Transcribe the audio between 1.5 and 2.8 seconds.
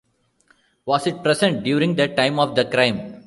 during the time of the